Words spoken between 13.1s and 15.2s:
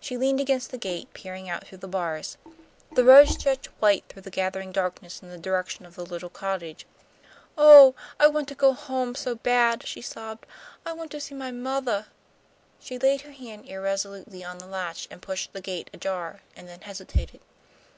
her hand irresolutely on the latch,